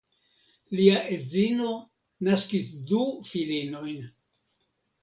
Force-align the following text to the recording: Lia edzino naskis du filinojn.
Lia 0.79 0.95
edzino 1.17 1.69
naskis 2.29 2.73
du 2.89 3.07
filinojn. 3.31 4.03